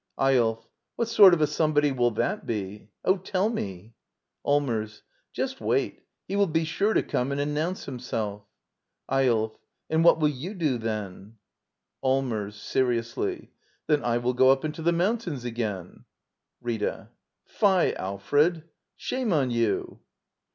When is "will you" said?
10.19-10.55